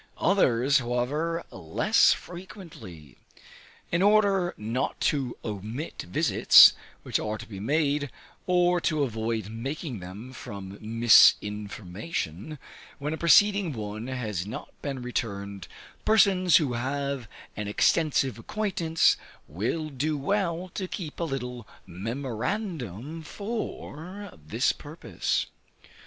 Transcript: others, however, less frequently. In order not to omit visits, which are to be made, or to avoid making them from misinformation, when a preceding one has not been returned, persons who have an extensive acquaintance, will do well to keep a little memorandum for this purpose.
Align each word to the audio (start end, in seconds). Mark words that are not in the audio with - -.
others, 0.17 0.79
however, 0.79 1.43
less 1.51 2.11
frequently. 2.11 3.17
In 3.91 4.01
order 4.01 4.55
not 4.57 4.99
to 5.01 5.37
omit 5.45 6.05
visits, 6.09 6.73
which 7.03 7.19
are 7.19 7.37
to 7.37 7.47
be 7.47 7.59
made, 7.59 8.09
or 8.47 8.81
to 8.81 9.03
avoid 9.03 9.51
making 9.51 9.99
them 9.99 10.33
from 10.33 10.75
misinformation, 10.81 12.57
when 12.97 13.13
a 13.13 13.17
preceding 13.17 13.73
one 13.73 14.07
has 14.07 14.47
not 14.47 14.69
been 14.81 15.03
returned, 15.03 15.67
persons 16.03 16.55
who 16.57 16.73
have 16.73 17.27
an 17.55 17.67
extensive 17.67 18.39
acquaintance, 18.39 19.17
will 19.47 19.89
do 19.91 20.17
well 20.17 20.69
to 20.73 20.87
keep 20.87 21.19
a 21.19 21.23
little 21.23 21.67
memorandum 21.85 23.21
for 23.21 24.33
this 24.35 24.71
purpose. 24.73 25.45